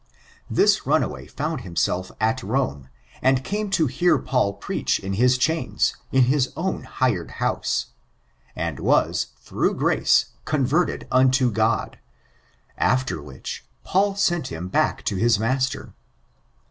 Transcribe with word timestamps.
This 0.49 0.87
runaway 0.87 1.27
found 1.27 1.61
himself 1.61 2.11
at 2.19 2.41
Rome, 2.41 2.89
and 3.21 3.43
came 3.43 3.69
to 3.69 3.85
hear 3.85 4.17
Paul 4.17 4.53
preach 4.53 4.97
in 4.99 5.13
his 5.13 5.37
chains, 5.37 5.95
in 6.11 6.23
his 6.23 6.51
own 6.55 6.85
hired 6.85 7.29
house; 7.37 7.91
and 8.55 8.79
was, 8.79 9.27
through 9.41 9.75
grace, 9.75 10.31
converted 10.43 11.07
unto 11.11 11.51
God; 11.51 11.99
afler 12.81 13.23
which, 13.23 13.63
Paul 13.83 14.15
sent 14.15 14.47
him 14.47 14.69
back 14.69 15.05
to 15.05 15.17
his 15.17 15.37
master. 15.37 15.93